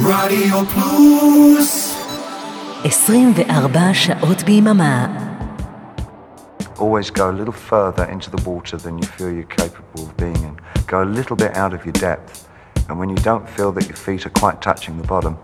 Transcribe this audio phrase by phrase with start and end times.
[0.00, 1.96] רדיו פלוס
[2.84, 5.06] 24 שעות ביממה.
[6.78, 10.40] Always go a little further into the water than you feel you're capable of being
[10.48, 10.54] in.
[10.86, 12.46] Go a little bit out of your depth.
[12.88, 15.34] And when you don't feel that your feet are quite touching the bottom,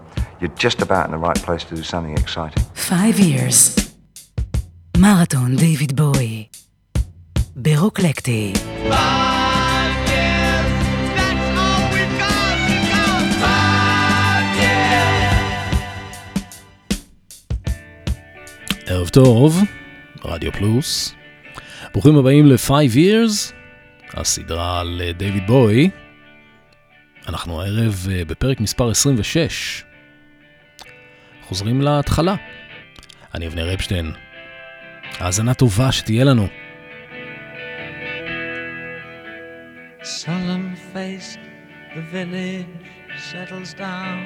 [0.40, 2.62] you're just about in the right place to do something exciting.
[2.74, 3.58] Five years.
[4.96, 6.46] מרתון דיוויד בואי.
[7.56, 8.52] ברוקלקטי.
[18.89, 19.63] ערב טוב,
[20.25, 21.15] רדיו פלוס.
[21.93, 23.53] ברוכים הבאים ל-5 years,
[24.13, 25.89] הסדרה על אה, דיוויד בוי.
[27.27, 29.83] אנחנו הערב אה, בפרק מספר 26.
[31.43, 32.35] חוזרים להתחלה.
[33.35, 34.11] אני אבנר אפשטיין.
[35.19, 36.47] האזנה טובה שתהיה לנו.
[40.01, 41.39] Solemn faced,
[41.95, 42.87] the village
[43.31, 44.19] settles down,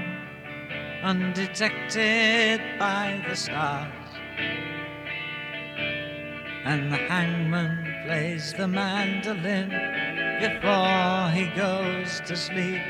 [1.04, 4.01] undetected by the stars.
[6.64, 9.70] And the hangman plays the mandolin
[10.40, 12.82] before he goes to sleep.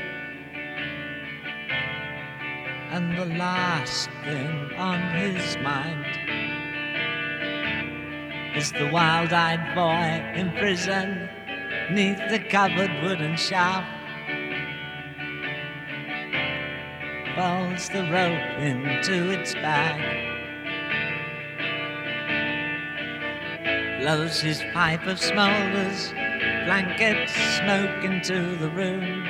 [2.90, 6.06] And the last thing on his mind
[8.56, 11.28] is the wild-eyed boy in prison
[11.90, 13.88] neath the covered wooden shaft.
[17.34, 20.31] Folds the rope into its bag.
[24.02, 26.10] Blows his pipe of smoulders,
[26.66, 29.24] blanket smoke into the room.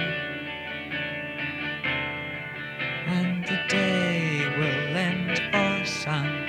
[3.07, 6.43] And the day will end oh, for some.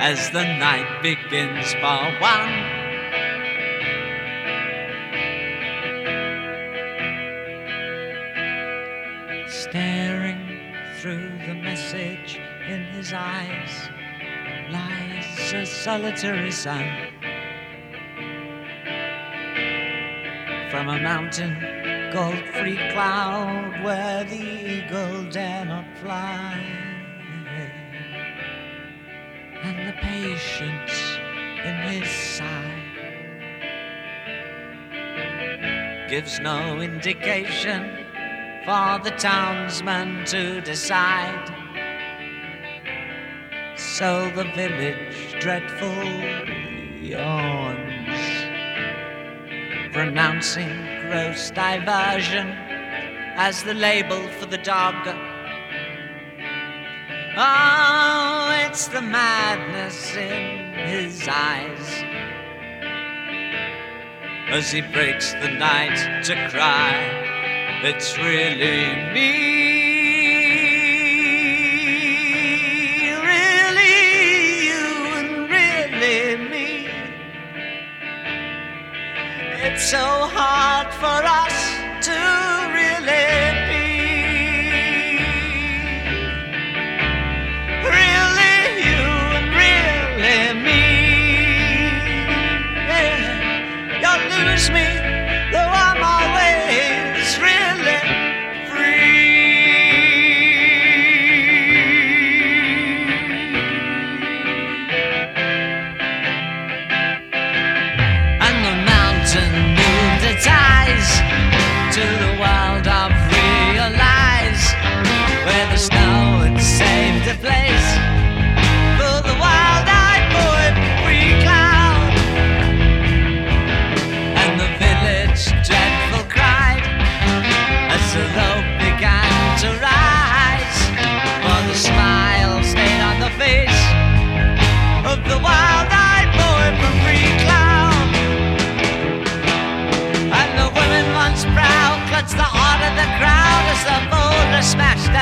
[0.00, 2.54] as the night begins for one.
[9.48, 13.90] Staring through the message in his eyes
[14.74, 16.86] lies a solitary sun.
[20.70, 21.54] From a mountain
[22.12, 26.84] called Free Cloud, where the eagle dare not fly
[29.64, 31.18] and the patience
[31.64, 32.84] in his sigh
[36.08, 37.80] gives no indication
[38.66, 41.53] for the townsman to decide.
[43.98, 46.02] So the village dreadful
[47.00, 48.18] yawns,
[49.92, 50.74] pronouncing
[51.06, 52.48] gross diversion
[53.36, 54.96] as the label for the dog.
[57.36, 62.02] Oh, it's the madness in his eyes
[64.48, 67.30] as he breaks the night to cry.
[67.84, 69.63] It's really me,
[79.84, 81.53] so hard for us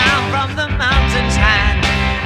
[0.03, 1.83] down from the mountain's hand.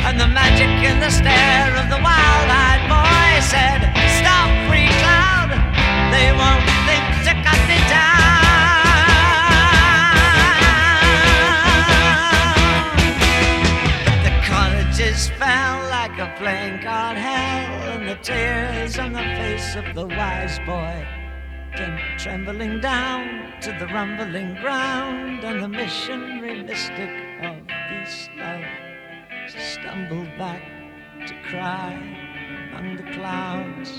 [0.07, 3.81] And the magic in the stare of the wild-eyed boy said,
[4.19, 5.51] Stop, free cloud,
[6.15, 8.15] they won't think to cut me down.
[15.39, 20.59] Fell like a playing card hell, and the tears on the face of the wise
[20.67, 21.07] boy
[21.75, 27.11] came trembling down to the rumbling ground, and the missionary mystic
[27.43, 27.66] of
[28.39, 30.63] I've stumbled back
[31.27, 31.93] to cry
[32.71, 33.91] among the clouds.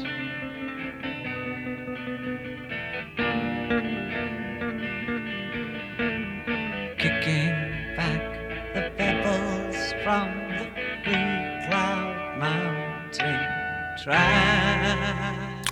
[6.97, 7.49] Kicking
[7.95, 10.69] back the pebbles from the
[11.03, 15.65] Green Cloud Mountain track.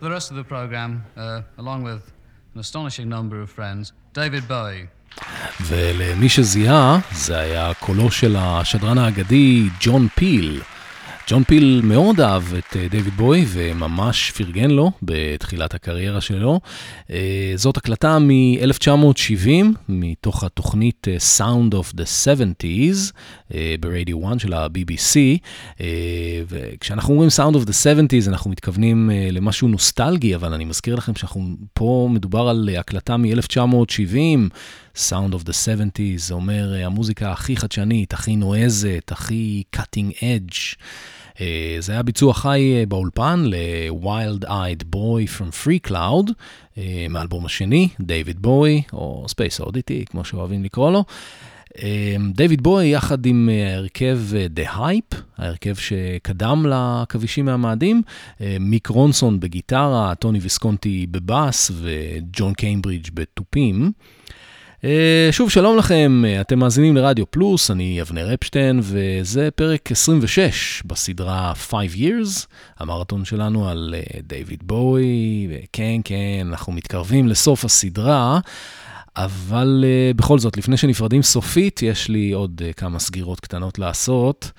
[0.00, 2.12] the rest of the program, uh, along with
[2.54, 4.88] an astonishing number of friends, David Bowie.
[5.60, 10.60] ולמי שזיהה, זה היה קולו של השדרן האגדי ג'ון פיל.
[11.30, 16.60] ג'ון פיל מאוד אהב את אה, דיוויד בוי וממש פרגן לו בתחילת הקריירה שלו.
[17.10, 19.48] אה, זאת הקלטה מ-1970,
[19.88, 23.12] מתוך התוכנית אה, Sound of the 70's
[23.80, 25.38] ברדיו 1 של ה-BBC.
[26.48, 31.56] וכשאנחנו אומרים Sound of the 70's אנחנו מתכוונים למשהו נוסטלגי, אבל אני מזכיר לכם שאנחנו
[31.72, 34.50] פה מדובר על הקלטה מ-1970.
[34.98, 40.76] Sound of the 70's, זה אומר המוזיקה הכי חדשנית, הכי נועזת, הכי cutting edge.
[41.40, 46.32] אה, זה היה ביצוע חי אה, באולפן ל-Wild Eyed Boy from Free Cloud,
[46.78, 51.04] אה, מהאלבום השני, דייוויד בוי, או Space Oddity, כמו שאוהבים לקרוא לו.
[52.34, 54.18] דייוויד בוי יחד עם ההרכב
[54.56, 58.02] The Hype, ההרכב שקדם לעכבישים מהמאדים,
[58.60, 63.92] מיק רונסון בגיטרה, טוני ויסקונטי בבאס וג'ון קיימברידג' בתופים.
[64.84, 71.52] אה, שוב, שלום לכם, אתם מאזינים לרדיו פלוס, אני אבנר אפשטיין, וזה פרק 26 בסדרה
[71.54, 72.46] 5 Years,
[72.78, 78.40] המרתון שלנו על דיוויד בואי, וכן, כן, אנחנו מתקרבים לסוף הסדרה.
[79.16, 84.52] אבל uh, בכל זאת, לפני שנפרדים סופית, יש לי עוד uh, כמה סגירות קטנות לעשות.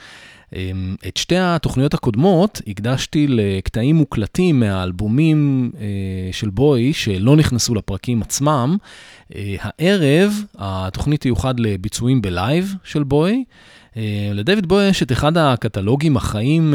[0.55, 5.87] אמ, את שתי התוכניות הקודמות הקדשתי לקטעים מוקלטים מהאלבומים אה,
[6.31, 8.77] של בוי שלא נכנסו לפרקים עצמם.
[9.35, 13.43] אה, הערב התוכנית תיוחד לביצועים בלייב של בוי.
[13.97, 16.73] אה, לדויד בוי יש את אחד הקטלוגים החיים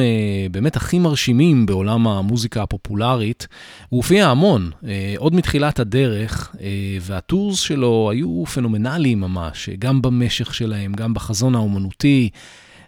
[0.50, 3.46] באמת הכי מרשימים בעולם המוזיקה הפופולרית.
[3.88, 4.70] הוא הופיע המון,
[5.16, 6.54] עוד מתחילת הדרך,
[7.00, 12.30] והטורס שלו היו פנומנליים ממש, גם במשך שלהם, גם בחזון האומנותי.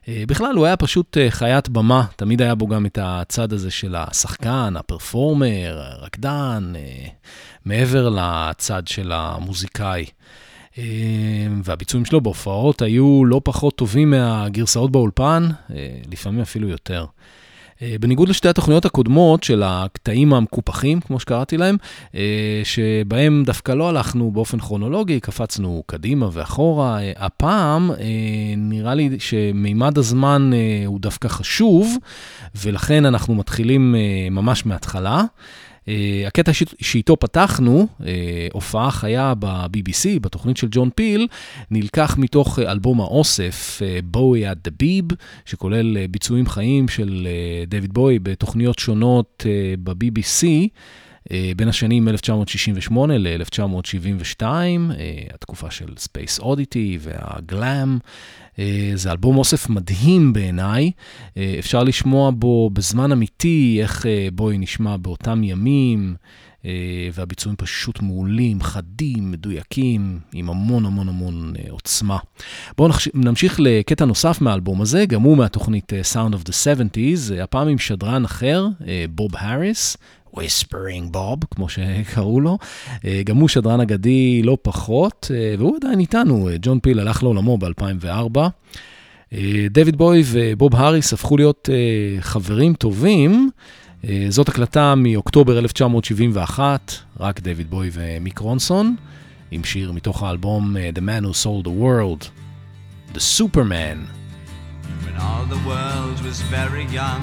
[0.09, 3.71] אה, בכלל, הוא היה פשוט אה, חיית במה, תמיד היה בו גם את הצד הזה
[3.71, 7.07] של השחקן, הפרפורמר, הרקדן, אה,
[7.65, 10.07] מעבר לצד של המוזיקאי.
[11.65, 15.49] והביצועים שלו בהופעות היו לא פחות טובים מהגרסאות באולפן,
[16.11, 17.07] לפעמים אפילו יותר.
[17.83, 21.77] אה, בניגוד לשתי התוכניות הקודמות של הקטעים המקופחים, כמו שקראתי להם,
[22.15, 27.91] אה, שבהם דווקא לא הלכנו באופן כרונולוגי, קפצנו קדימה ואחורה, אה, הפעם
[28.57, 30.51] נראה לי שמימד הזמן
[30.87, 31.97] הוא דווקא חשוב,
[32.55, 33.95] ולכן אנחנו מתחילים
[34.31, 35.25] ממש מההתחלה.
[35.87, 35.89] Uh,
[36.27, 38.05] הקטע שאיתו פתחנו, uh,
[38.53, 41.27] הופעה חיה ב-BBC, בתוכנית של ג'ון פיל,
[41.71, 45.05] נלקח מתוך uh, אלבום האוסף, בואי at the ביב,
[45.45, 47.29] שכולל ביצועים חיים של
[47.67, 49.47] דויד בואי בתוכניות שונות
[49.83, 50.47] ב-BBC.
[51.57, 54.43] בין השנים 1968 ל-1972,
[55.35, 57.99] התקופה של Space Oddity והגלאם.
[58.59, 60.91] אה, זה אלבום אוסף מדהים בעיניי,
[61.37, 66.15] אה, אפשר לשמוע בו בזמן אמיתי איך אה, בואי נשמע באותם ימים,
[67.13, 72.19] והביצועים פשוט מעולים, חדים, מדויקים, עם המון המון המון עוצמה.
[72.77, 77.79] בואו נמשיך לקטע נוסף מהאלבום הזה, גם הוא מהתוכנית Sound of the 70's, הפעם עם
[77.79, 78.67] שדרן אחר,
[79.11, 79.97] בוב האריס.
[80.37, 82.59] Whispering Bob, כמו שקראו לו.
[83.05, 87.23] אה, גם הוא שדרן אגדי לא פחות, אה, והוא עדיין איתנו, אה, ג'ון פיל הלך
[87.23, 88.39] לעולמו ב-2004.
[89.71, 91.69] דויד בוי ובוב האריס הפכו להיות
[92.21, 93.51] חברים טובים.
[94.29, 98.97] זאת הקלטה מאוקטובר 1971, רק דויד בוי ומיק רונסון,
[99.51, 102.29] עם שיר מתוך האלבום The Man Who Sold the World,
[103.15, 104.26] The Superman.
[105.05, 107.23] When all the world was very young,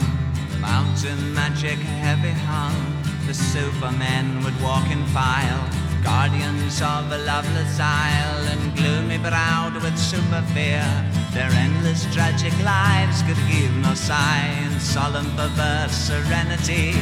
[0.60, 2.75] mountain magic heavy hung.
[3.27, 5.63] the supermen would walk in file,
[6.03, 10.86] guardians of a loveless isle, and gloomy browed with super fear.
[11.34, 16.93] Their endless tragic lives could give no sign, solemn perverse serenity.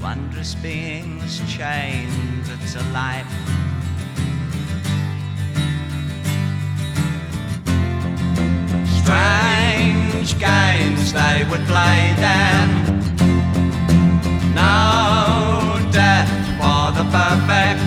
[0.00, 3.26] Wondrous beings chained to life.
[9.08, 12.68] Strange games they would play then.
[14.54, 16.28] No death
[16.60, 17.77] for the perfect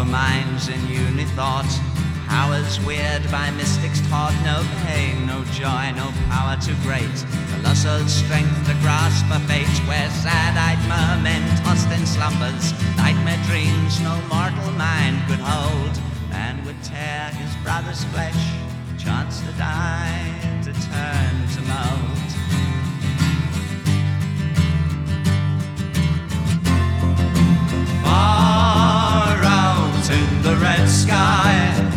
[0.00, 1.68] For minds in unity thought,
[2.26, 7.12] powers weird by mystics taught, no pain, no joy, no power too great.
[7.52, 9.68] Colossal strength to grasp a fate.
[9.84, 15.92] Where sad-eyed mermen tossed in slumbers, nightmare dreams no mortal mind could hold,
[16.32, 18.40] and would tear his brother's flesh,
[18.96, 20.32] chance to die,
[20.64, 22.20] to turn to mold
[30.08, 31.89] in the red sky.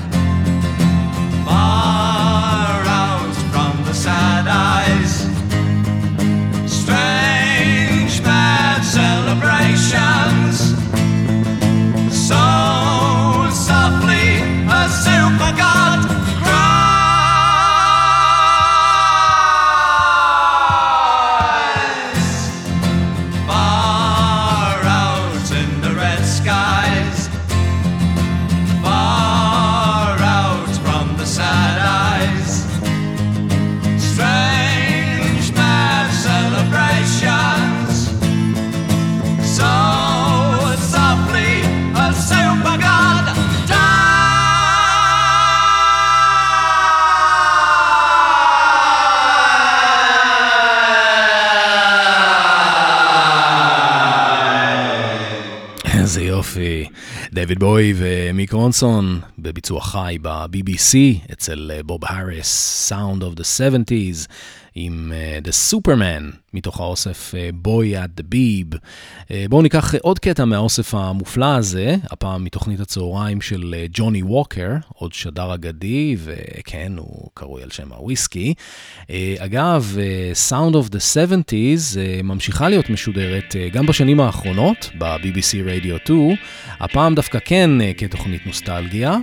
[57.44, 60.96] דייוויד בוי ומיק רונסון בביצוע חי ב-BBC
[61.34, 64.28] אצל בוב האריס, Sound of the 70's.
[64.76, 68.76] עם uh, The Superman, מתוך האוסף uh, Boy at the Beeb.
[68.76, 74.70] Uh, בואו ניקח uh, עוד קטע מהאוסף המופלא הזה, הפעם מתוכנית הצהריים של ג'וני ווקר,
[74.94, 78.54] עוד שדר אגדי, וכן, הוא קרוי על שם הוויסקי.
[79.02, 84.90] Uh, אגב, uh, Sound of the 70's uh, ממשיכה להיות משודרת uh, גם בשנים האחרונות,
[84.98, 86.36] ב-BBC Radio 2,
[86.80, 89.18] הפעם דווקא כן uh, כתוכנית נוסטלגיה,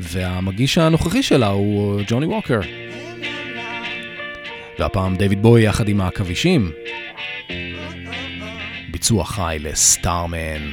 [0.00, 2.60] והמגיש הנוכחי שלה הוא ג'וני ווקר.
[4.78, 6.72] והפעם דיוויד בוי יחד עם העכבישים.
[8.90, 10.70] ביצוע חי לסטארמן.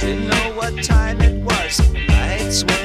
[0.00, 1.74] Didn't know what time it was,
[2.08, 2.83] lights were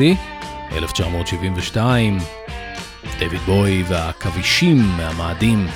[0.00, 0.16] ב-BBC,
[0.72, 2.18] 1972,
[3.18, 5.66] דויד בוי והכבישים מהמאדים.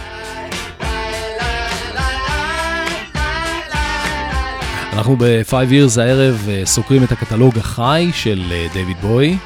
[4.92, 9.36] אנחנו ב-5 years הערב אה, סוקרים את הקטלוג החי של אה, דויד בוי,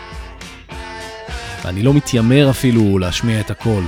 [1.64, 3.82] ואני לא מתיימר אפילו להשמיע את הכל,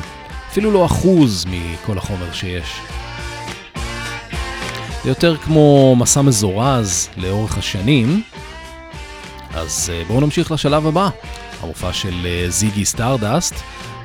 [0.50, 2.80] אפילו לא אחוז מכל החומר שיש.
[5.04, 8.22] זה יותר כמו מסע מזורז לאורך השנים.
[9.66, 11.08] אז אה, בואו נמשיך לשלב הבא,
[11.60, 13.54] המופע של אה, זיגי סטארדסט,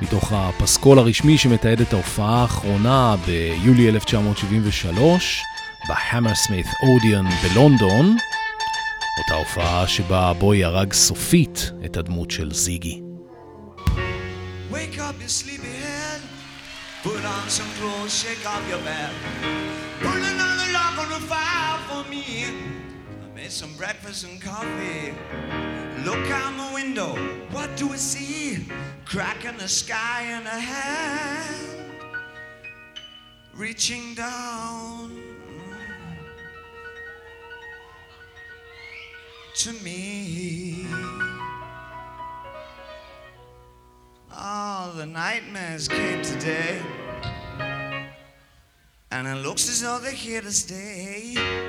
[0.02, 5.42] מתוך הפסקול הרשמי שמתעד את ההופעה האחרונה ביולי 1973,
[5.88, 8.16] בהמרסמית אודיאן בלונדון,
[9.18, 13.02] אותה הופעה שבה בוי הרג סופית את הדמות של זיגי.
[14.72, 16.20] Wake up, you sleepy head.
[17.04, 19.12] Put on some clothes, shake off your bed.
[20.04, 22.22] Put another log on the fire for me.
[23.42, 25.12] Made some breakfast and coffee.
[26.04, 27.16] Look out my window,
[27.50, 28.64] what do I see?
[29.04, 31.92] Crack in the sky and a hand
[33.52, 35.20] reaching down
[39.56, 40.86] to me.
[44.32, 46.80] Oh, the nightmares came today.
[49.10, 51.61] And it looks as though they're here to stay.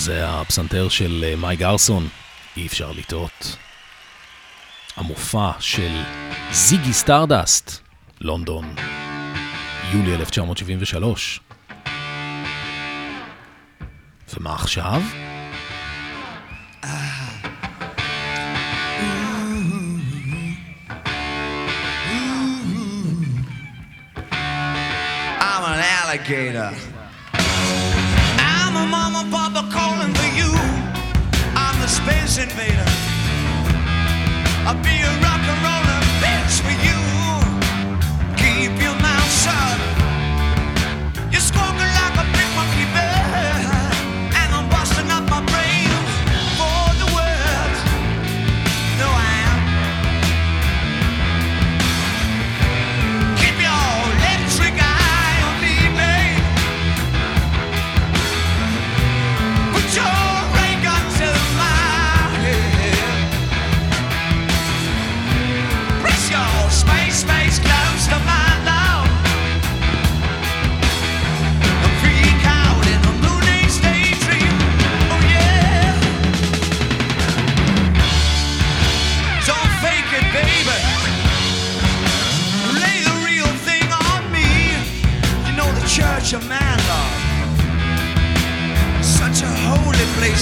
[0.00, 2.08] וזה הפסנתר של אה, מי גרסון,
[2.56, 3.56] אי אפשר לטעות.
[4.96, 6.02] המופע של
[6.52, 7.80] זיגי סטרדסט,
[8.20, 8.74] לונדון,
[9.92, 11.40] יולי 1973.
[14.38, 15.02] ומה עכשיו?
[26.12, 26.99] Alligator.
[32.30, 32.84] Space invader.
[34.66, 35.39] I'll be a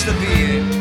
[0.04, 0.77] holy place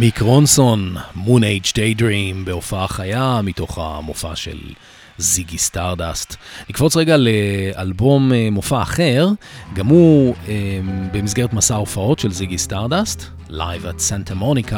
[0.00, 4.58] מיק רונסון, Moon Age Daydream, בהופעה חיה מתוך המופע של
[5.18, 6.36] זיגי סטארדסט.
[6.70, 9.28] נקפוץ רגע לאלבום אה, מופע אחר,
[9.74, 10.80] גם הוא אה,
[11.12, 14.76] במסגרת מסע ההופעות של זיגי סטארדסט, Live at Santa Monica,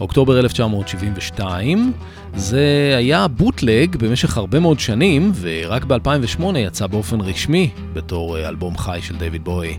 [0.00, 1.92] אוקטובר 1972.
[2.34, 8.98] זה היה בוטלג במשך הרבה מאוד שנים, ורק ב-2008 יצא באופן רשמי בתור אלבום חי
[9.02, 9.78] של דיוויד בוי.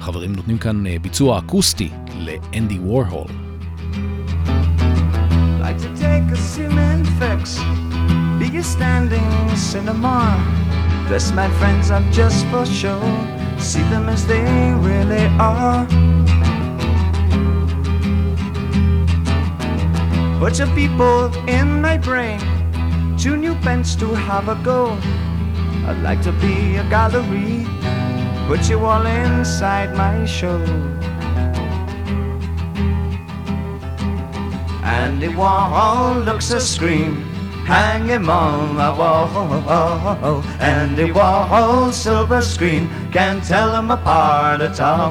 [0.00, 3.53] חברים נותנים כאן ביצוע אקוסטי לאנדי וורהול.
[6.34, 7.58] Like to take a cement fix,
[8.38, 10.34] be a standing cinema.
[11.06, 13.00] Dress my friends up just for show,
[13.58, 14.42] see them as they
[14.74, 15.86] really are.
[20.38, 22.40] Put your people in my brain,
[23.16, 24.98] two new pens to have a go.
[25.86, 27.66] I'd like to be a gallery
[28.48, 30.58] put you all inside my show.
[34.84, 37.22] Andy Warhol looks a scream,
[37.64, 40.42] hang him on the wall.
[40.60, 45.10] Andy Warhol, silver screen, can't tell them apart at all.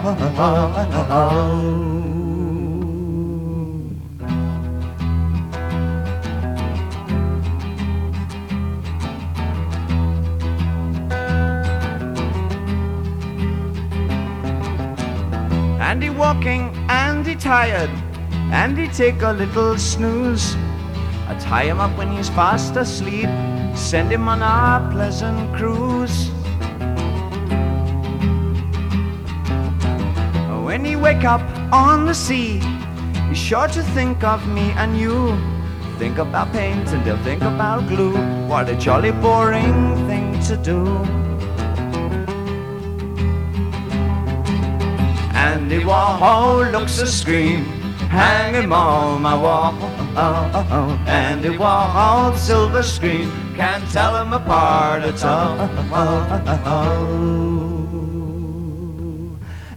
[15.82, 17.90] Andy walking, Andy tired,
[18.54, 20.56] Andy take a little snooze.
[21.28, 23.28] I tie him up when he's fast asleep,
[23.76, 26.30] send him on a pleasant cruise.
[30.64, 31.42] When he wake up
[31.74, 32.62] on the sea,
[33.28, 35.36] he's sure to think of me and you.
[35.98, 38.16] Think about paint and they'll think about glue.
[38.48, 40.86] What a jolly boring thing to do.
[45.34, 47.83] Andy Warhol looks a scream,
[48.14, 49.74] hang him on my wall.
[50.16, 55.60] And Andy Warhol, silver screen, can't tell them apart at all.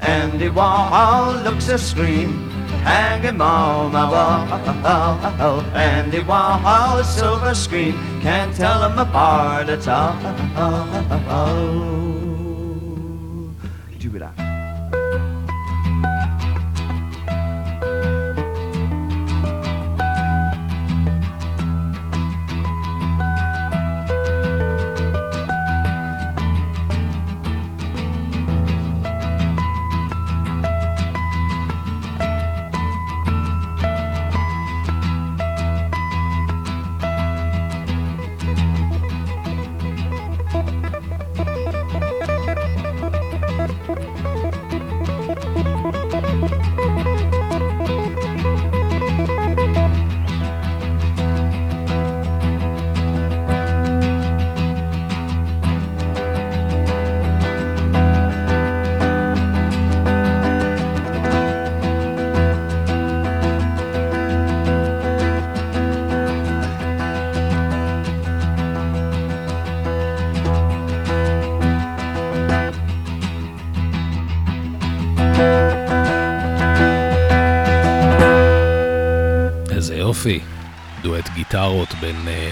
[0.00, 2.50] And Andy Warhol looks a scream,
[2.84, 5.62] hang him on my wall.
[5.74, 10.14] Andy Warhol, silver screen, can't tell them apart at all.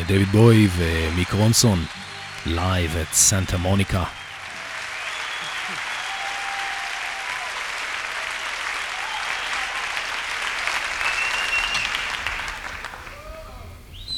[0.07, 1.85] דויד בוי ומיק רונסון,
[2.47, 4.05] לייב את סנטה מוניקה.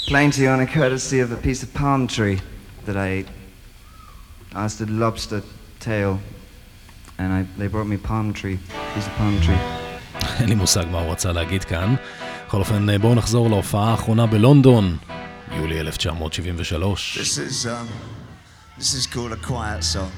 [0.08, 2.38] Playing to you on a courtesy of a piece of palm tree
[2.86, 3.28] that I ate.
[4.54, 5.42] I asked a lobster
[5.80, 6.12] tail,
[7.18, 8.58] and I, they brought me palm tree,
[8.94, 9.60] piece of palm tree.
[10.40, 11.94] אין לי מושג מה הוא רצה להגיד כאן.
[12.46, 14.96] בכל אופן, בואו נחזור להופעה האחרונה בלונדון,
[15.52, 17.18] יולי 1973.
[17.18, 17.88] This is, um,
[18.78, 20.10] this is called a quiet song.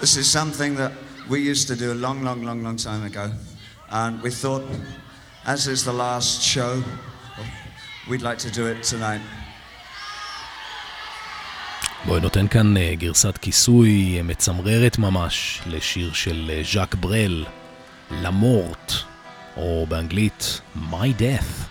[0.00, 0.92] This is something that
[1.28, 3.26] we used to do a long, long, long, long time ago.
[3.90, 4.64] And we thought,
[5.44, 6.82] as is the last show,
[8.08, 9.20] we'd like to do it tonight.
[12.06, 17.44] בואי נותן כאן גרסת כיסוי מצמררת ממש לשיר של ז'אק ברל,
[18.10, 18.92] למורט,
[19.60, 21.70] או באנגלית My Death.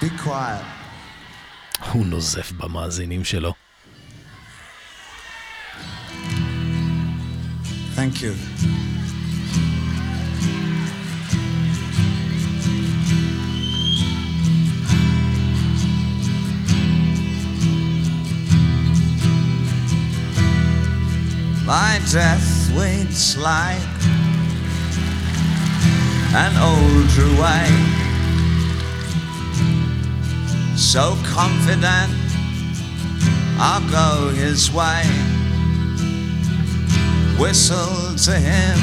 [0.00, 0.64] Be quiet.
[1.92, 3.54] הוא נוזף במאזינים שלו.
[7.96, 8.91] Thank you.
[21.72, 23.80] My death waits like
[26.34, 27.66] an old true way.
[30.76, 32.12] So confident
[33.58, 35.02] I'll go his way.
[37.40, 38.78] Whistle to him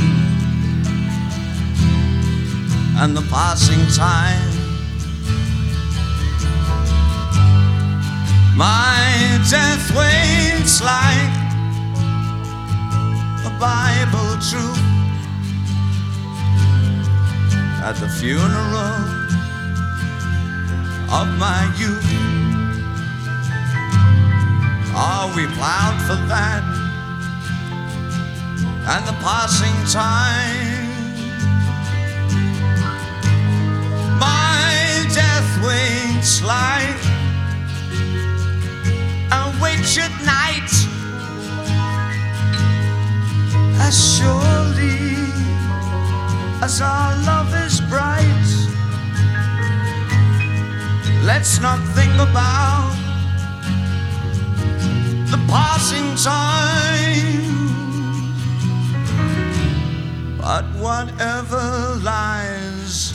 [2.97, 4.49] and the passing time.
[8.57, 11.48] My death waits like
[13.45, 14.79] a Bible truth
[17.81, 19.19] at the funeral
[21.11, 22.05] of my youth.
[24.93, 26.63] Are we plowed for that?
[28.91, 30.89] And the passing time.
[34.19, 36.99] My death waits like
[39.31, 40.88] a witched night.
[43.89, 45.15] As surely
[46.61, 48.49] as our love is bright,
[51.23, 52.93] let's not think about
[55.31, 57.57] the passing time.
[60.37, 63.13] But whatever lies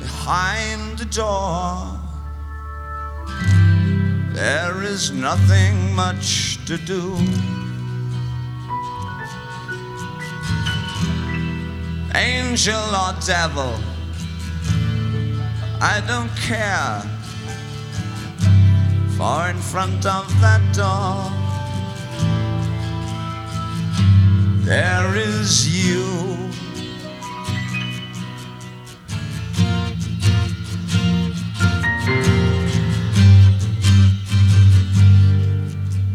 [0.00, 1.92] behind the door,
[4.32, 7.18] there is nothing much to do.
[12.16, 13.74] Angel or devil,
[15.82, 17.02] I don't care.
[19.18, 21.30] For in front of that door,
[24.64, 26.36] there is you.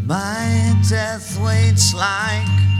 [0.07, 2.70] My death waits like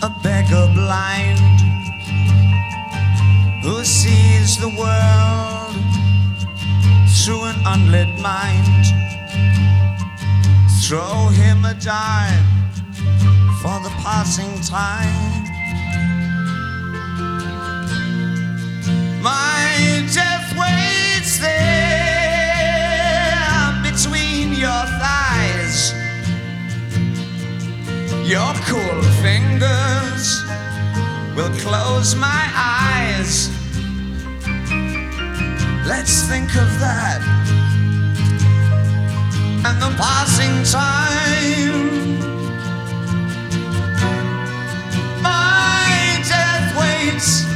[0.00, 1.40] a beggar blind
[3.62, 5.74] who sees the world
[7.18, 8.86] through an unlit mind.
[10.82, 12.46] Throw him a dime
[13.60, 15.44] for the passing time.
[19.20, 21.58] My death waits there
[23.82, 24.84] between your
[28.28, 30.44] Your cool fingers
[31.34, 33.48] will close my eyes.
[35.88, 37.22] Let's think of that
[39.64, 42.18] and the passing time.
[45.22, 47.46] My death waits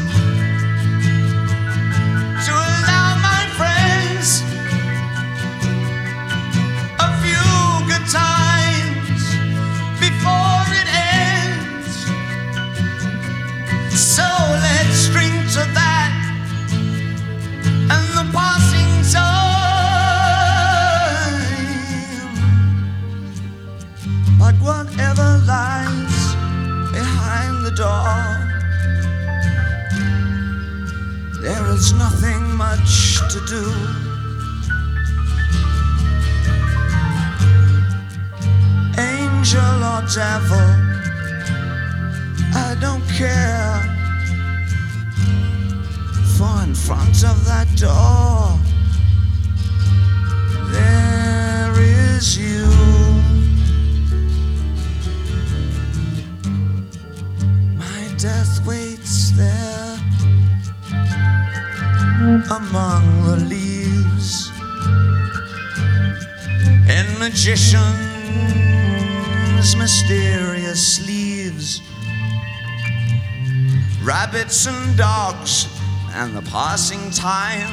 [74.32, 75.68] rabbits and dogs,
[76.14, 77.68] and the passing time.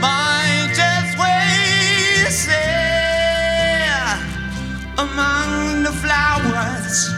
[0.00, 4.18] My death waits there
[4.96, 7.10] among the flowers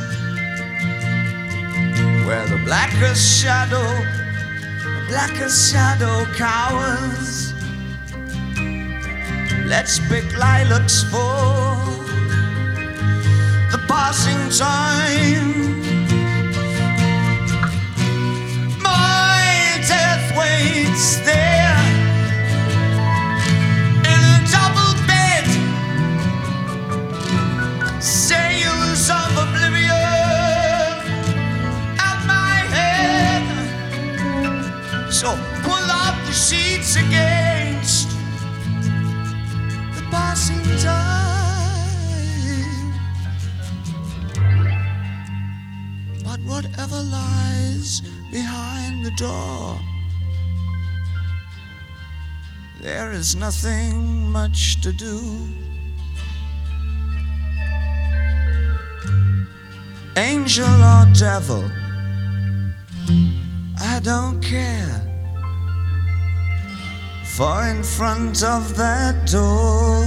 [2.27, 3.87] where the blackest shadow,
[4.83, 7.53] the blackest shadow cowers.
[9.65, 11.96] Let's pick lilacs for
[13.89, 15.81] passing time.
[18.83, 21.79] My death waits there
[24.13, 25.47] in a double bed,
[28.03, 29.91] sails of oblivion
[32.09, 33.45] at my head.
[35.13, 35.29] So
[35.63, 37.56] pull up the sheets against
[49.17, 49.79] door.
[52.83, 55.21] There is nothing much to do.
[60.17, 61.65] Angel or devil,
[63.81, 65.03] I don't care.
[67.37, 70.05] For in front of that door,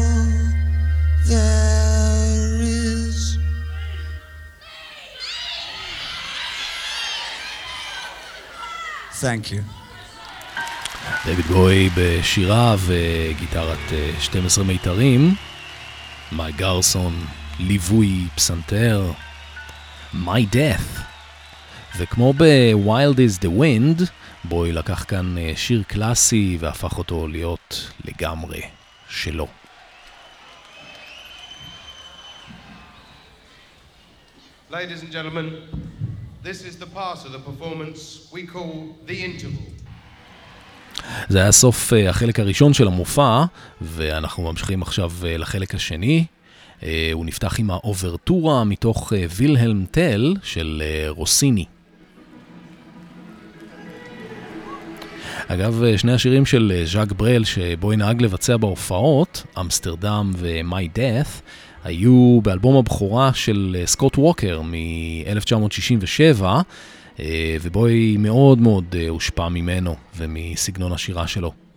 [1.27, 1.78] there
[9.21, 9.61] Thank you.
[11.25, 13.79] דויד בוי בשירה וגיטרת
[14.19, 15.35] 12 מיתרים,
[16.31, 17.25] מי גרסון,
[17.59, 19.11] ליווי פסנתר,
[20.13, 21.01] My Death.
[21.97, 24.03] וכמו ב-Wild is the Wind,
[24.43, 28.61] בוי לקח כאן שיר קלאסי והפך אותו להיות לגמרי
[29.09, 29.47] שלו.
[34.71, 35.77] Ladies and gentlemen,
[41.29, 43.43] זה היה סוף uh, החלק הראשון של המופע,
[43.81, 46.25] ואנחנו ממשיכים עכשיו uh, לחלק השני.
[46.79, 46.83] Uh,
[47.13, 51.65] הוא נפתח עם האוברטורה מתוך וילהלם טל של רוסיני.
[55.47, 61.41] אגב, שני השירים של ז'אק ברל שבו נהג לבצע בהופעות, אמסטרדם ו-My Death,
[61.83, 66.43] היו באלבום הבכורה של סקוט ווקר מ-1967.
[67.19, 71.68] אה, ובוי מאוד מאוד אה, הושפע ממנו ומסגנון השירה שלו.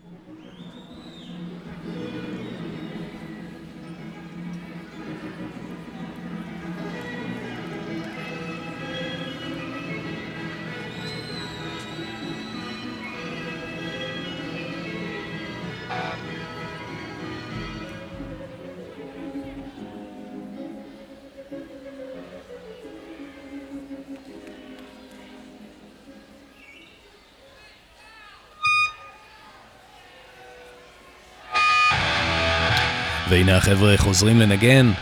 [33.32, 34.92] והנה החבר'ה חוזרים לנגן.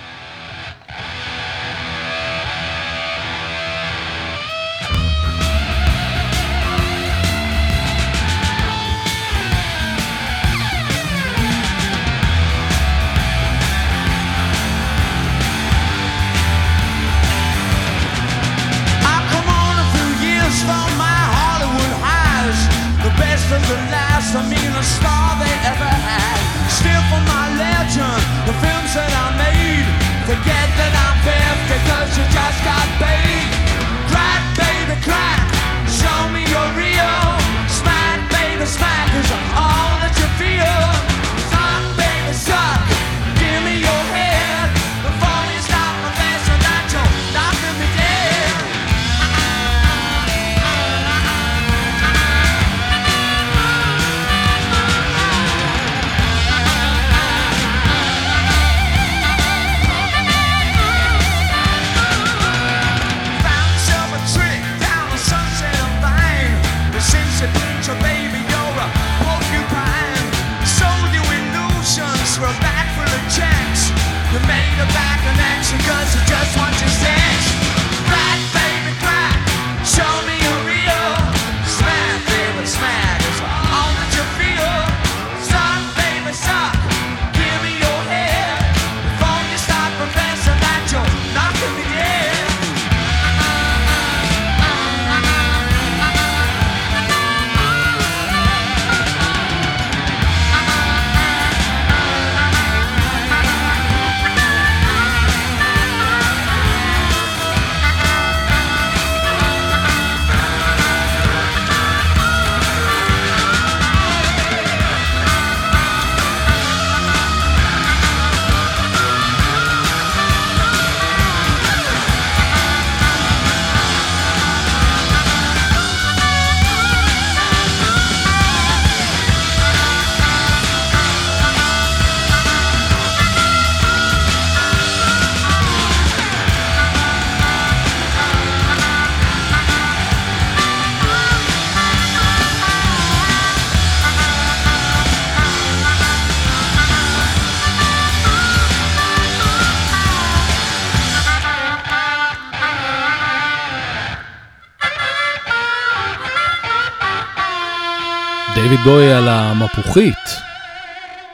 [158.85, 160.15] בוי על המפוחית,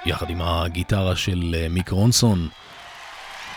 [0.07, 2.49] יחד עם הגיטרה של אה, מיק רונסון.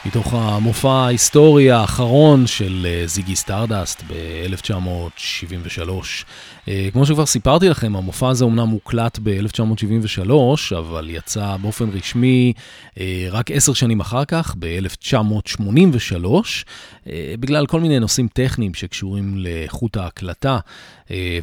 [0.06, 5.90] מתוך המופע ההיסטורי האחרון של אה, זיגי סטרדסט ב-1973.
[6.68, 10.32] אה, כמו שכבר סיפרתי לכם, המופע הזה אומנם הוקלט ב-1973,
[10.78, 12.54] אבל יצא באופן רשמי
[13.32, 16.26] רק עשר שנים אחר כך, ב-1983,
[17.40, 20.60] בגלל כל מיני נושאים טכניים שקשורים לאיכות ההקלטה.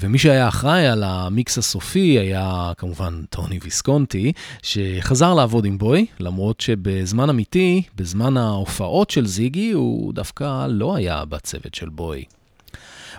[0.01, 6.61] ומי שהיה אחראי על המיקס הסופי היה כמובן טוני ויסקונטי, שחזר לעבוד עם בוי, למרות
[6.61, 12.25] שבזמן אמיתי, בזמן ההופעות של זיגי, הוא דווקא לא היה בצוות של בוי.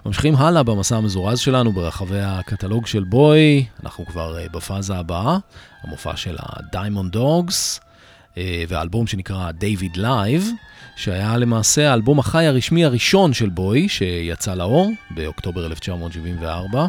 [0.06, 5.38] ממשיכים הלאה במסע המזורז שלנו ברחבי הקטלוג של בוי, אנחנו כבר uh, בפאזה הבאה,
[5.84, 7.80] המופע של ה-Diamond Dogs,
[8.34, 8.38] uh,
[8.68, 10.46] והאלבום שנקרא David Live,
[10.98, 16.88] שהיה למעשה האלבום החי הרשמי הראשון של בוי, שיצא לאור באוקטובר 1974.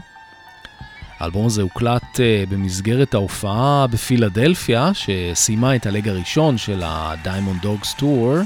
[1.18, 8.44] האלבום הזה הוקלט uh, במסגרת ההופעה בפילדלפיה, שסיימה את הלג הראשון של ה-Diamond Dogs Tour.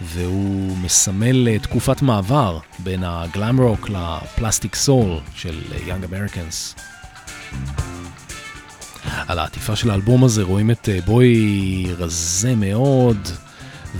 [0.00, 6.74] והוא מסמל אה, תקופת מעבר בין הגלאם רוק לפלסטיק סול של יאנג אמריקנס.
[9.28, 13.28] על העטיפה של האלבום הזה רואים את אה, בוי רזה מאוד,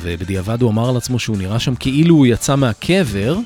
[0.01, 3.37] ובדיעבד הוא אמר על עצמו שהוא נראה שם כאילו הוא יצא מהקבר.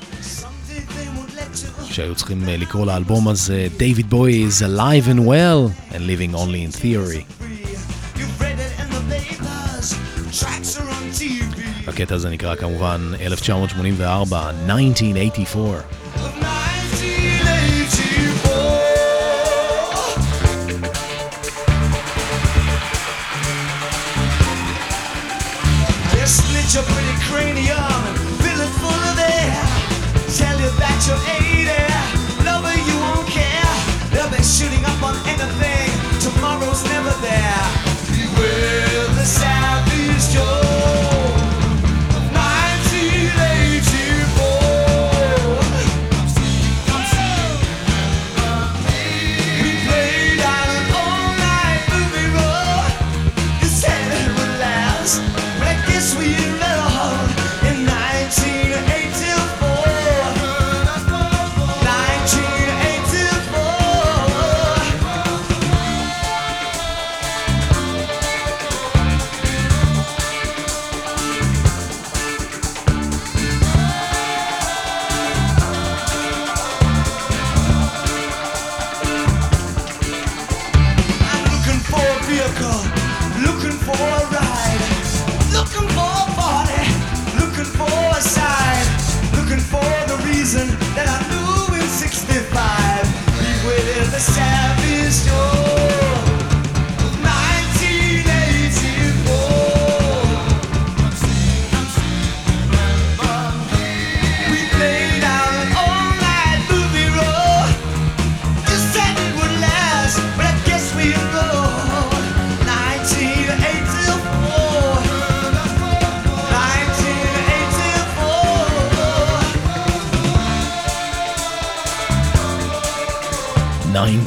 [1.91, 6.63] שהיו צריכים אה, לקרוא לאלבום הזה David Boy is alive and well and living only
[6.63, 7.43] in theory.
[11.87, 15.98] הקטע הזה נקרא כמובן 1984, 1984.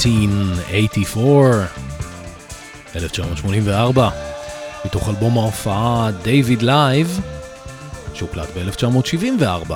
[0.07, 1.67] (1984),
[2.97, 4.11] 1984,
[4.85, 7.21] מתוך אלבום ההופעה "דייוויד לייב",
[8.15, 9.73] שהוקלט ב-1974.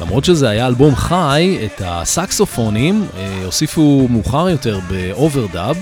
[0.00, 5.76] למרות שזה היה אלבום חי, את הסקסופונים אה, הוסיפו מאוחר יותר באוברדאב,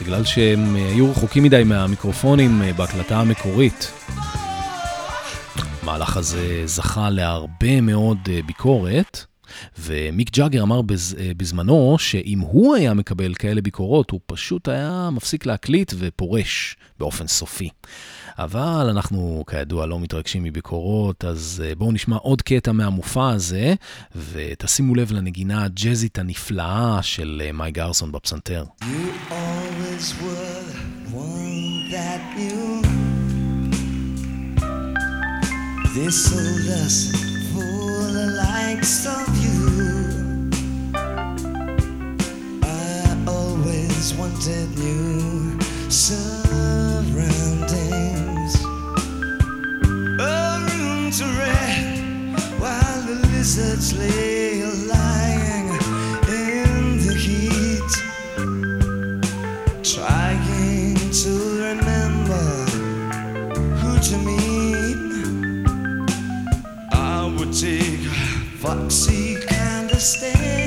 [0.00, 3.92] בגלל שהם אה, היו רחוקים מדי מהמיקרופונים אה, בהקלטה המקורית.
[5.94, 9.24] המהלך הזה זכה להרבה מאוד אה, ביקורת,
[9.78, 15.08] ומיק ג'אגר אמר בז, אה, בזמנו שאם הוא היה מקבל כאלה ביקורות, הוא פשוט היה
[15.12, 17.68] מפסיק להקליט ופורש באופן סופי.
[18.38, 23.74] אבל אנחנו כידוע לא מתרגשים מביקורות, אז אה, בואו נשמע עוד קטע מהמופע הזה,
[24.32, 28.64] ותשימו לב לנגינה הג'אזית הנפלאה של מי גרסון בפסנתר.
[32.36, 32.73] You
[35.96, 37.10] always were one that knew This old us
[37.52, 40.50] for the likes of you.
[42.62, 47.04] I always wanted new surroundings,
[50.20, 55.43] a room to rest while the lizards lay lying
[67.54, 68.00] take
[68.58, 70.63] foxy kind of stand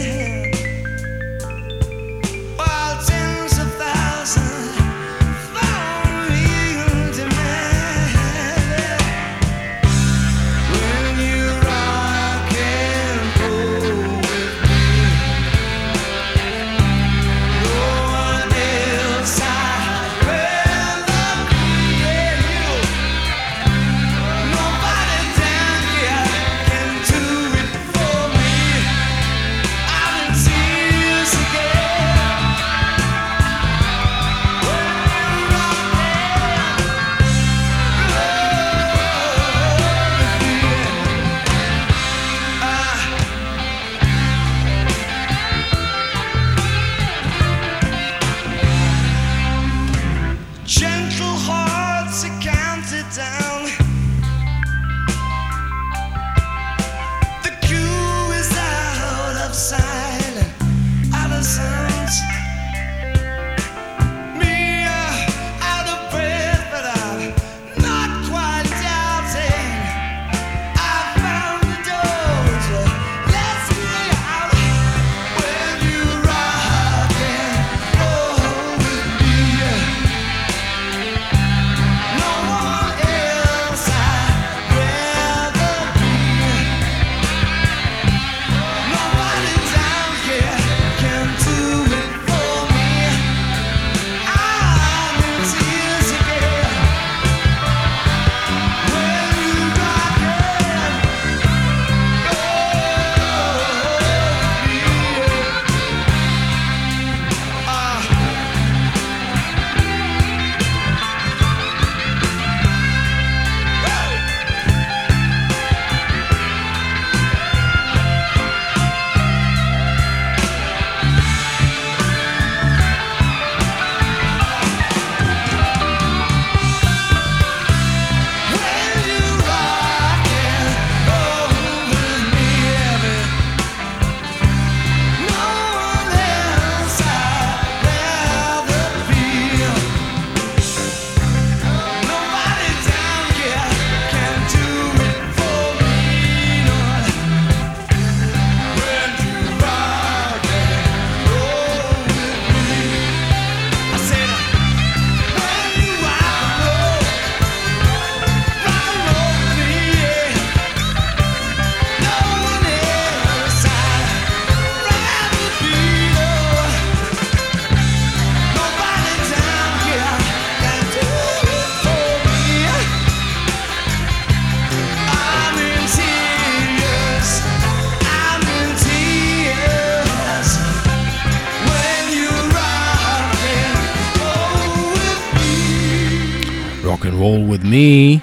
[187.55, 188.19] Me,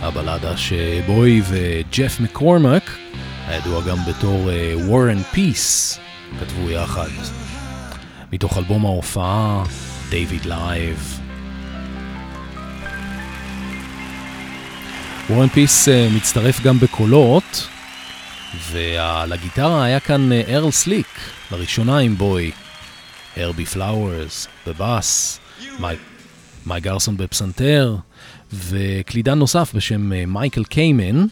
[0.00, 2.82] הבלדה שבוי וג'ף מקורמק,
[3.46, 5.98] הידוע גם בתור uh, War and Peace,
[6.40, 7.08] כתבו יחד.
[8.32, 9.64] מתוך אלבום ההופעה,
[10.08, 11.20] דייוויד לייב.
[15.28, 17.68] War and Peace uh, מצטרף גם בקולות,
[18.70, 21.08] ולגיטרה היה כאן ארל uh, סליק,
[21.50, 22.50] לראשונה עם בוי.
[23.36, 25.40] הרבי פלאוורס בבאס,
[26.66, 27.96] מי גרסון בפסנתר,
[28.52, 31.26] וקלידן נוסף בשם אה, מייקל קיימן,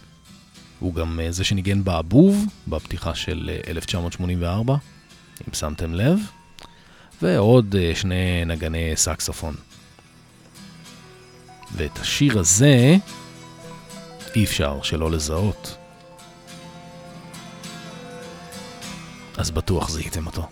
[0.79, 4.79] הוא גם אה, זה שניגן באבוב, בפתיחה של 1984, אה,
[5.49, 6.19] אם שמתם לב,
[7.23, 9.55] ועוד שני נגני סקסופון.
[11.77, 12.97] ואת השיר הזה
[14.37, 15.77] אי אפשר שלא לזהות.
[19.37, 20.49] אז בטוח זיהיתם אותו.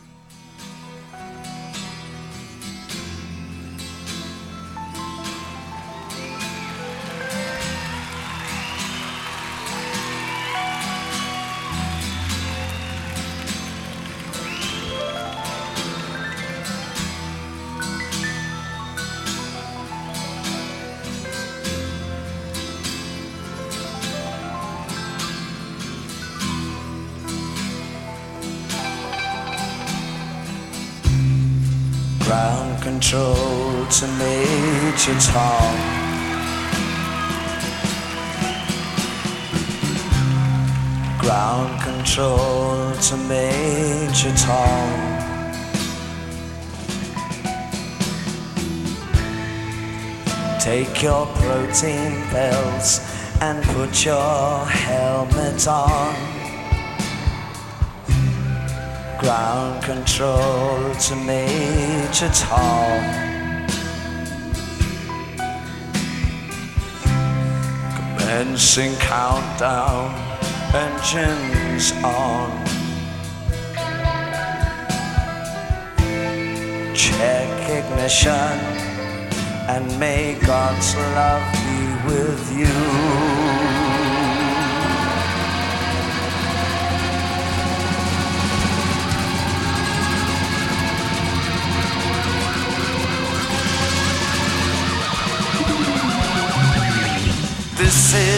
[42.13, 45.19] Control to Major Tom.
[50.61, 53.01] Take your protein pills
[53.41, 56.15] and put your helmet on
[59.19, 63.01] ground control to Major Tom.
[67.97, 70.13] Commencing countdown,
[71.91, 72.65] on.
[76.95, 78.57] Check ignition,
[79.69, 83.83] and may God's love be with you.
[97.77, 98.32] This is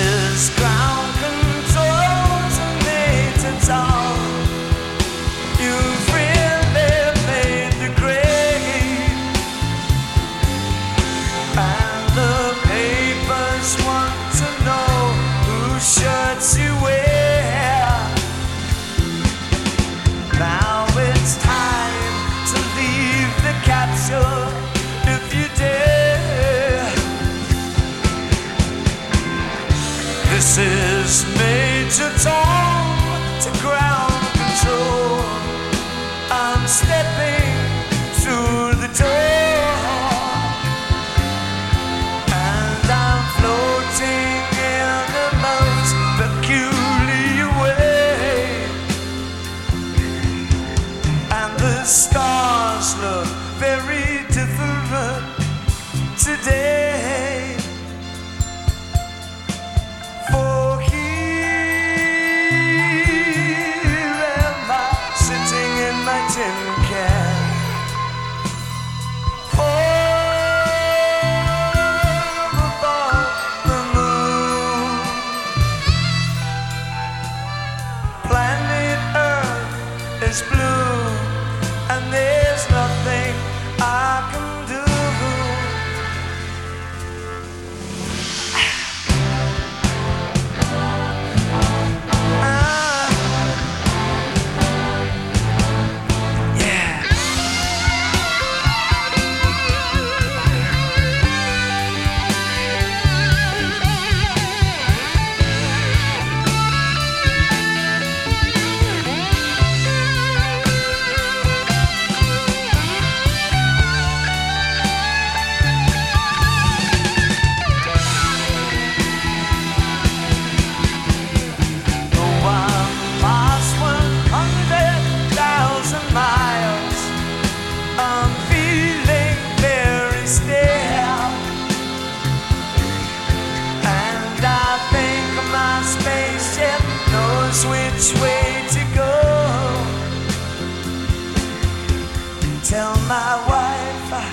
[142.74, 144.26] tell my wife I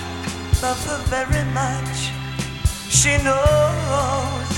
[0.62, 1.98] love her very much.
[2.98, 4.50] She knows.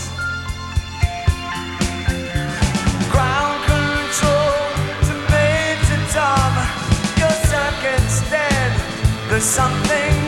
[3.12, 4.56] Ground control
[5.06, 6.52] to Major Tom.
[7.20, 8.72] Your second's dead.
[9.28, 10.23] There's something.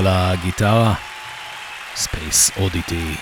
[0.00, 0.94] על הגיטרה,
[1.94, 3.14] ספייס אודיטי.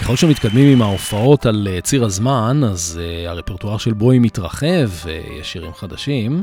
[0.00, 5.52] ככל שמתקדמים עם ההופעות על אה, ציר הזמן, אז uh, הרפרטואר של בוי מתרחב, ויש
[5.52, 6.42] שירים חדשים.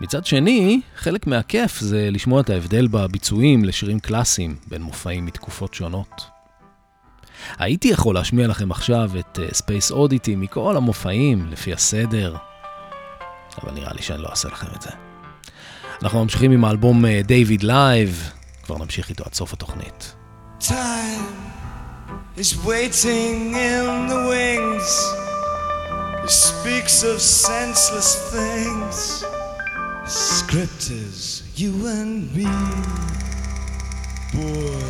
[0.00, 6.22] מצד שני, חלק מהכיף זה לשמוע את ההבדל בביצועים לשירים קלאסיים בין מופעים מתקופות שונות.
[7.58, 12.36] הייתי יכול להשמיע לכם עכשיו את uh, אודיטי מכל המופעים, לפי הסדר,
[13.62, 15.09] אבל נראה לי שאני לא אעשה לכם את זה.
[16.02, 18.30] אנחנו ממשיכים עם האלבום דיוויד לייב,
[18.62, 20.14] כבר נמשיך איתו עד סוף התוכנית.
[22.36, 24.88] Is waiting in the wings.
[26.24, 28.96] It speaks of senseless things.
[30.06, 32.50] Script is you and me,
[34.34, 34.80] boy.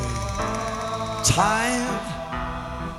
[1.24, 1.92] Time,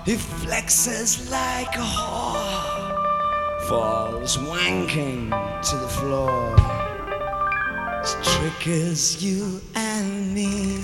[0.07, 1.09] he flexes
[1.39, 2.61] like a whore,
[3.69, 5.21] falls wanking
[5.67, 6.80] to the floor.
[8.01, 8.65] His trick
[9.21, 10.83] you and me,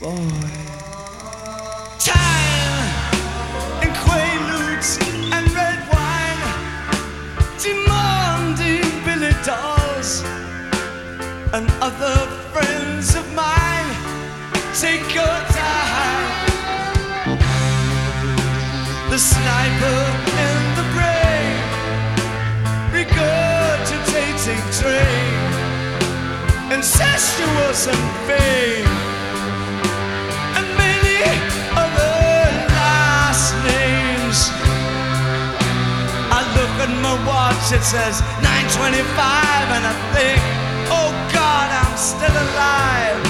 [0.00, 0.10] boy.
[2.00, 2.88] Time
[3.82, 4.98] and quaaludes
[5.32, 6.42] and red wine,
[7.62, 10.24] demanding billy dolls
[11.54, 12.16] and other
[12.52, 13.94] friends of mine.
[14.74, 16.26] Take your time.
[19.10, 20.00] The sniper
[20.44, 21.56] in the brain,
[22.92, 25.27] regurgitating train,
[26.78, 28.86] incestuous and vain
[30.56, 31.18] and many
[31.74, 32.14] other
[32.78, 34.38] last names.
[36.38, 40.40] I look at my watch, it says 9:25, and I think,
[40.98, 43.22] oh God, I'm still alive.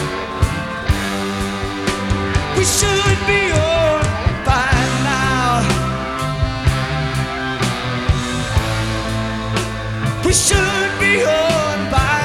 [2.58, 3.42] We should be
[3.72, 4.02] on
[4.50, 4.72] by
[5.08, 5.48] now.
[10.26, 12.17] We should be on by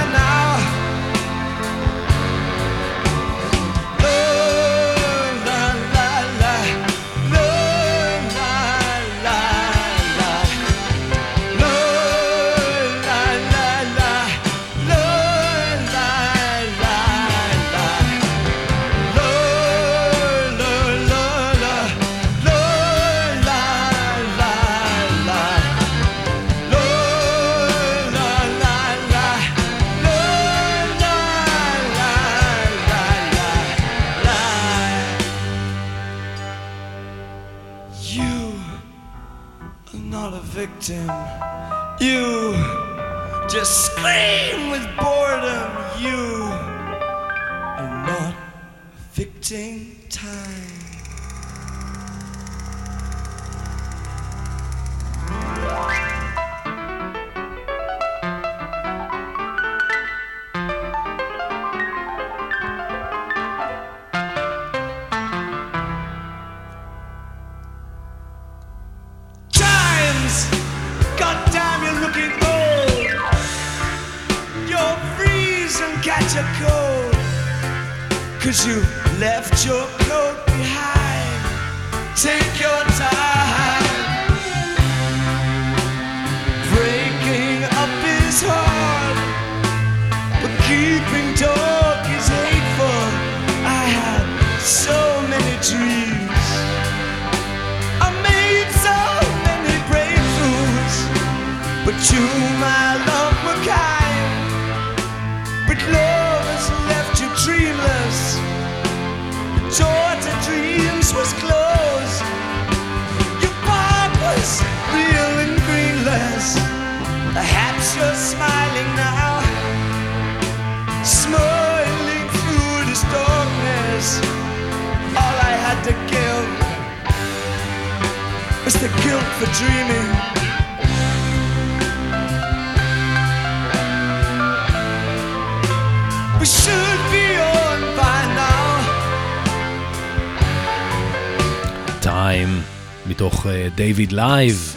[142.34, 142.62] 2
[143.06, 144.76] מתוך אה, דיוויד לייב,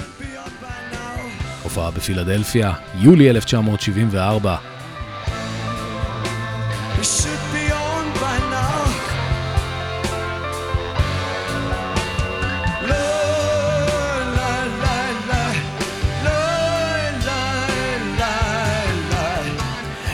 [1.63, 4.57] הופעה בפילדלפיה, יולי 1974.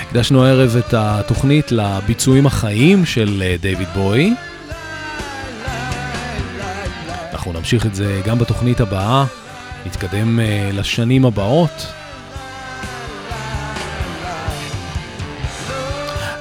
[0.01, 4.35] הקדשנו הערב את התוכנית לביצועים החיים של אה, דיוויד בוי.
[7.73, 9.25] נמשיך את זה גם בתוכנית הבאה,
[9.87, 11.87] נתקדם אה, לשנים הבאות.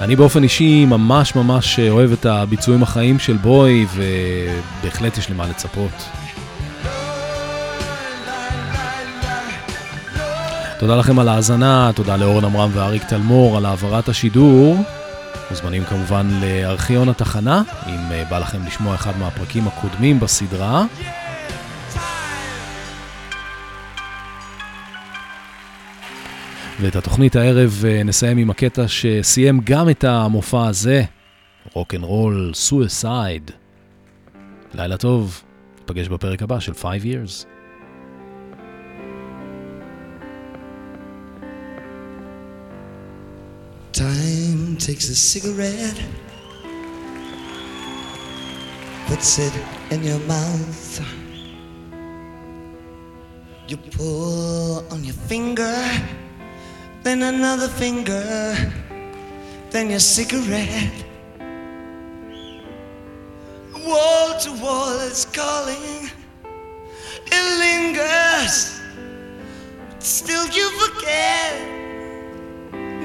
[0.02, 5.36] אני באופן אישי ממש ממש אה, אוהב את הביצועים החיים של בוי, ובהחלט יש לי
[5.36, 5.92] מה לצפות.
[10.80, 14.84] תודה לכם על ההאזנה, תודה לאורן עמרם ואריק תלמור על העברת השידור.
[15.50, 20.86] מוזמנים כמובן לארכיון התחנה, אם אה, בא לכם לשמוע אחד מהפרקים הקודמים בסדרה.
[26.82, 31.04] ואת התוכנית הערב אה, נסיים עם הקטע שסיים גם את המופע הזה,
[31.74, 33.52] רוק אנד רול סויסייד.
[34.74, 35.44] לילה טוב,
[35.80, 37.46] ניפגש בפרק הבא של 5 years.
[43.94, 46.02] Time takes a cigarette,
[49.08, 49.54] puts it
[49.94, 51.02] in your mouth.
[53.70, 55.76] You pull on your finger,
[57.04, 58.56] then another finger,
[59.72, 61.06] then your cigarette.
[63.86, 66.10] Wall to wall is calling,
[67.26, 68.80] it lingers,
[69.90, 71.68] but still you forget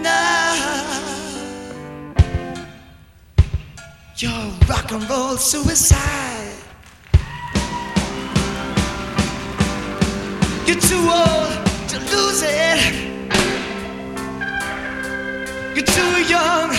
[0.03, 1.17] now.
[4.19, 6.53] You're rock and roll suicide.
[10.67, 13.06] You're too old to lose it.
[15.77, 16.71] You're too young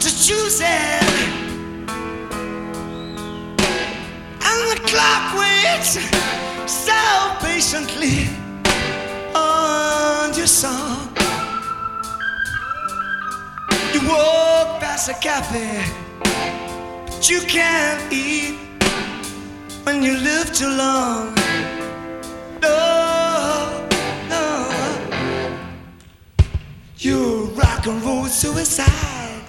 [0.00, 1.04] to choose it.
[4.42, 6.00] And the clock waits
[6.66, 8.26] so patiently
[9.36, 11.14] on your song.
[13.92, 15.84] You walk past a cafe,
[17.06, 18.58] but you can't eat
[19.84, 21.32] when you live too long.
[22.60, 23.86] No,
[24.28, 24.66] no.
[26.98, 27.43] You
[27.84, 29.42] rock and roll suicide.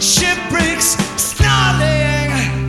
[0.00, 2.68] Ship breaks snarling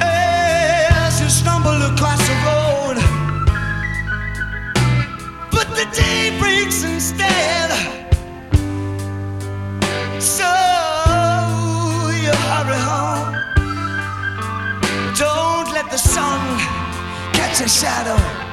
[0.00, 2.96] as you stumble across the road.
[5.50, 7.70] But the day breaks instead.
[10.20, 10.44] So
[12.22, 13.34] you hurry home.
[15.16, 16.58] Don't let the sun
[17.32, 18.45] catch a shadow.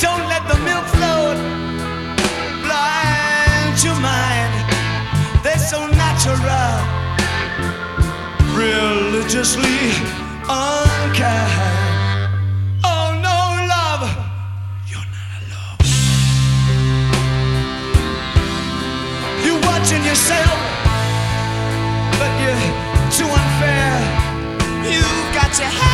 [0.00, 1.36] Don't let the milk float
[2.64, 4.52] blind your mind.
[5.44, 6.40] They're so natural,
[8.56, 9.92] religiously
[10.48, 11.52] unkind.
[12.82, 13.12] Oh
[19.44, 20.58] You watching yourself,
[22.18, 22.64] but you're
[23.12, 23.92] too unfair.
[24.82, 25.89] You've got your hair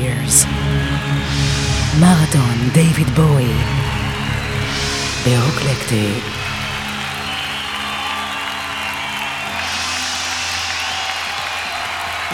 [0.00, 0.44] years.
[2.00, 3.82] Marathon David Bowie
[5.24, 6.24] the באורקלקטיק.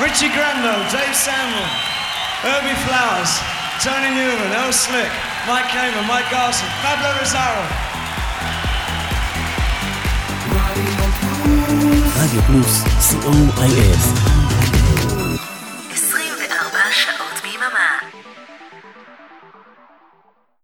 [0.04, 1.68] Richie Granville, Dave Samuel,
[2.46, 3.32] Herbie Flowers,
[3.84, 5.12] Tony Newman, Earl Slick,
[5.48, 7.66] Mike Kamen, Mike Garson, Pablo Rosario.
[12.20, 12.72] Radio Plus
[13.06, 13.34] C O
[13.66, 14.47] I S.